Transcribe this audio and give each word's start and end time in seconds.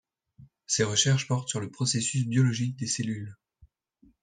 Ses 0.65 0.83
recherches 0.83 1.27
portent 1.27 1.49
sur 1.49 1.59
le 1.59 1.69
processus 1.69 2.25
biologique 2.25 2.75
des 2.75 2.87
cellules. 2.87 3.37